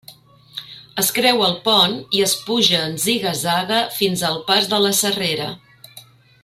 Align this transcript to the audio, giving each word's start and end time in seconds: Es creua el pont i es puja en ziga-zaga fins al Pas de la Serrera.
Es 1.03 1.11
creua 1.17 1.49
el 1.49 1.53
pont 1.67 1.93
i 2.19 2.23
es 2.29 2.33
puja 2.47 2.81
en 2.87 2.97
ziga-zaga 3.05 3.83
fins 4.01 4.27
al 4.31 4.43
Pas 4.49 4.73
de 4.73 4.85
la 4.87 4.97
Serrera. 5.05 5.51